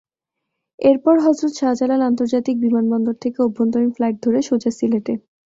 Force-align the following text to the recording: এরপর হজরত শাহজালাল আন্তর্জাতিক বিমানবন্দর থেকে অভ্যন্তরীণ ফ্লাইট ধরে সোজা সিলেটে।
এরপর 0.79 1.15
হজরত 1.19 1.53
শাহজালাল 1.59 2.01
আন্তর্জাতিক 2.09 2.55
বিমানবন্দর 2.59 3.15
থেকে 3.23 3.37
অভ্যন্তরীণ 3.41 3.91
ফ্লাইট 3.95 4.17
ধরে 4.25 4.39
সোজা 4.49 4.71
সিলেটে। 4.77 5.13